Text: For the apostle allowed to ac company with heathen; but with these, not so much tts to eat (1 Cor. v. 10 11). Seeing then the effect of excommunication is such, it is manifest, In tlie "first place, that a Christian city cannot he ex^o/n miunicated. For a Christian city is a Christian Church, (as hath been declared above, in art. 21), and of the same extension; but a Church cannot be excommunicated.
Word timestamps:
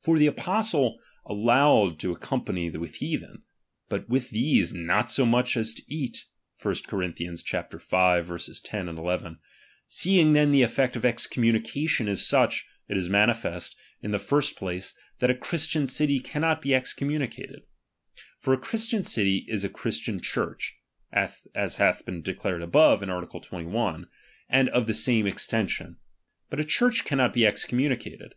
For 0.00 0.18
the 0.18 0.26
apostle 0.26 0.98
allowed 1.26 2.00
to 2.00 2.10
ac 2.10 2.18
company 2.20 2.70
with 2.76 2.96
heathen; 2.96 3.44
but 3.88 4.08
with 4.08 4.30
these, 4.30 4.72
not 4.74 5.12
so 5.12 5.24
much 5.24 5.54
tts 5.54 5.76
to 5.76 5.82
eat 5.86 6.26
(1 6.60 6.74
Cor. 6.88 7.00
v. 7.00 7.12
10 7.14 8.88
11). 8.88 9.38
Seeing 9.86 10.32
then 10.32 10.50
the 10.50 10.62
effect 10.62 10.96
of 10.96 11.04
excommunication 11.04 12.08
is 12.08 12.26
such, 12.26 12.66
it 12.88 12.96
is 12.96 13.08
manifest, 13.08 13.76
In 14.02 14.10
tlie 14.10 14.20
"first 14.20 14.56
place, 14.56 14.92
that 15.20 15.30
a 15.30 15.36
Christian 15.36 15.86
city 15.86 16.18
cannot 16.18 16.64
he 16.64 16.70
ex^o/n 16.70 17.08
miunicated. 17.08 17.60
For 18.40 18.54
a 18.54 18.58
Christian 18.58 19.04
city 19.04 19.44
is 19.46 19.62
a 19.62 19.68
Christian 19.68 20.20
Church, 20.20 20.78
(as 21.12 21.76
hath 21.76 22.04
been 22.04 22.22
declared 22.22 22.62
above, 22.62 23.04
in 23.04 23.08
art. 23.08 23.30
21), 23.30 24.08
and 24.48 24.68
of 24.70 24.88
the 24.88 24.94
same 24.94 25.28
extension; 25.28 25.98
but 26.50 26.58
a 26.58 26.64
Church 26.64 27.04
cannot 27.04 27.32
be 27.32 27.46
excommunicated. 27.46 28.34